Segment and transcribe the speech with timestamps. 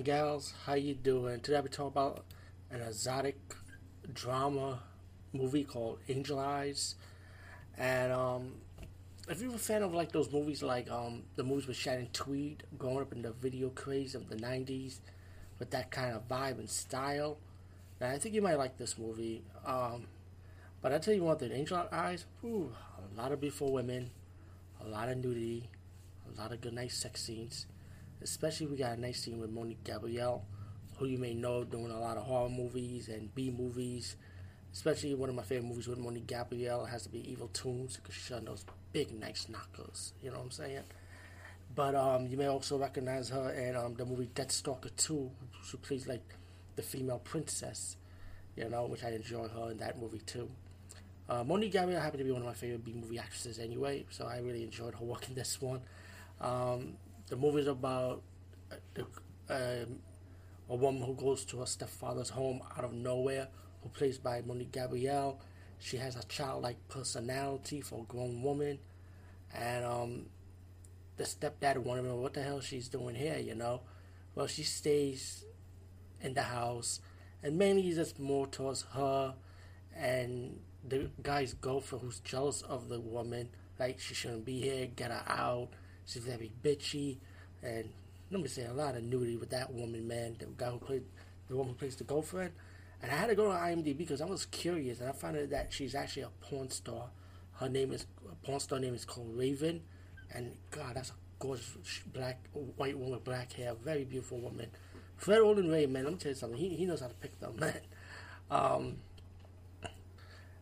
[0.00, 1.38] gals, how you doing?
[1.38, 2.24] Today we talk about
[2.68, 3.38] an exotic
[4.12, 4.80] drama
[5.32, 6.96] movie called Angel Eyes,
[7.78, 8.54] and um,
[9.28, 12.64] if you're a fan of like those movies, like um, the movies with Shannon Tweed,
[12.76, 14.98] growing up in the video craze of the '90s,
[15.60, 17.38] with that kind of vibe and style,
[18.00, 19.44] then I think you might like this movie.
[19.64, 20.08] Um,
[20.82, 24.10] but I tell you one thing, Angel Eyes, whew, a lot of beautiful women,
[24.84, 25.68] a lot of nudity,
[26.28, 27.66] a lot of good nice sex scenes
[28.24, 30.46] Especially we got a nice scene with Monique Gabrielle,
[30.96, 34.16] who you may know doing a lot of horror movies and B movies.
[34.72, 38.14] Especially one of my favorite movies with Monique Gabrielle has to be Evil Toons because
[38.14, 40.14] she's on those big nice knockers.
[40.22, 40.82] You know what I'm saying?
[41.74, 45.30] But um, you may also recognize her in um, the movie Deathstalker 2.
[45.68, 46.34] She plays like
[46.76, 47.96] the female princess,
[48.56, 50.48] you know, which I enjoy her in that movie too.
[51.28, 54.26] Uh, Monique Gabrielle happened to be one of my favorite B movie actresses anyway, so
[54.26, 55.82] I really enjoyed her work in this one.
[56.40, 56.94] Um,
[57.28, 58.22] the movie is about
[58.70, 59.02] uh,
[59.48, 59.98] um,
[60.68, 63.48] a woman who goes to her stepfather's home out of nowhere,
[63.82, 65.40] who plays by Monique Gabrielle.
[65.78, 68.78] She has a childlike personality for a grown woman,
[69.54, 70.26] and um,
[71.16, 73.38] the stepdad wanted to know what the hell she's doing here.
[73.38, 73.82] You know,
[74.34, 75.44] well she stays
[76.20, 77.00] in the house,
[77.42, 79.34] and mainly it's more towards her
[79.96, 85.10] and the guy's girlfriend who's jealous of the woman, like she shouldn't be here, get
[85.10, 85.68] her out
[86.06, 87.18] She's very bitchy,
[87.62, 87.88] and
[88.30, 90.36] let me say a lot of nudity with that woman, man.
[90.38, 91.04] The guy who played,
[91.48, 92.52] the woman who plays the girlfriend.
[93.02, 95.50] And I had to go to IMDb because I was curious, and I found out
[95.50, 97.10] that she's actually a porn star.
[97.54, 98.06] Her name is
[98.42, 99.82] porn star name is called Raven,
[100.34, 101.76] and God, that's a gorgeous
[102.12, 102.38] black
[102.76, 104.70] white woman with black hair, very beautiful woman.
[105.16, 106.58] Fred Olen Ray, man, let me tell you something.
[106.58, 107.80] He he knows how to pick them, man.
[108.50, 108.96] Um,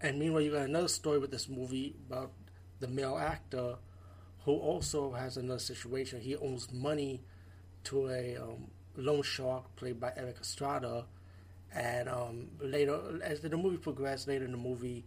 [0.00, 2.32] and meanwhile, you got another story with this movie about
[2.80, 3.76] the male actor
[4.44, 6.20] who also has another situation.
[6.20, 7.22] He owes money
[7.84, 11.06] to a um, loan shark played by Erik Estrada,
[11.74, 15.04] and um, later, as the movie progresses, later in the movie,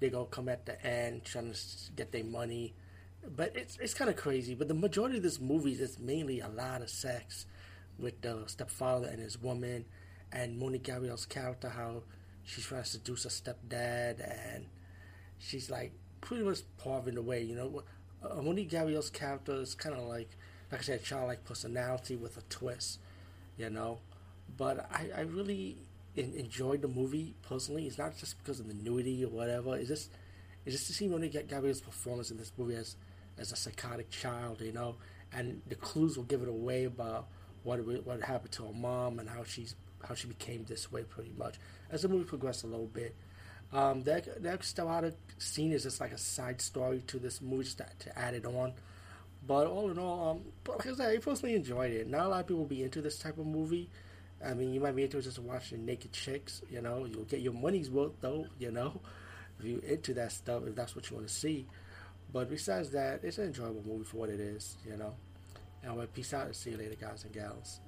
[0.00, 1.58] they go come at the end trying to
[1.96, 2.74] get their money.
[3.36, 4.54] But it's it's kind of crazy.
[4.54, 7.46] But the majority of this movie is mainly a lot of sex
[7.98, 9.84] with the stepfather and his woman,
[10.32, 12.02] and Monique Gabrielle's character, how
[12.44, 14.20] she's trying to seduce her stepdad,
[14.54, 14.66] and
[15.38, 17.42] she's like pretty much paving the way.
[17.42, 17.82] You know,
[18.22, 20.30] uh, Monique Gabrielle's character is kind of like,
[20.70, 22.98] like I said, childlike personality with a twist,
[23.56, 23.98] you know.
[24.56, 25.76] But I, I really
[26.16, 27.86] in, enjoyed the movie personally.
[27.86, 29.76] It's not just because of the nudity or whatever.
[29.76, 30.10] It's just,
[30.64, 32.96] it's just to see Monique Gabrielle's performance in this movie as,
[33.38, 34.96] as a psychotic child, you know.
[35.32, 37.26] And the clues will give it away about
[37.64, 39.74] what what happened to her mom and how she's
[40.06, 41.56] how she became this way, pretty much.
[41.90, 43.14] As the movie progressed a little bit,
[43.76, 47.78] um, that that Stellata scene is just like a side story to this movie just
[47.78, 48.72] to, to add it on.
[49.46, 52.08] But all in all, um, but like I said, I personally enjoyed it.
[52.08, 53.90] Not a lot of people will be into this type of movie.
[54.44, 56.62] I mean, you might be into just watching naked chicks.
[56.70, 58.46] You know, you'll get your money's worth though.
[58.58, 58.98] You know,
[59.58, 61.66] if you're into that stuff, if that's what you want to see.
[62.32, 64.78] But besides that, it's an enjoyable movie for what it is.
[64.88, 65.14] You know.
[65.84, 67.80] Anyway, peace out and see you later, guys and gals.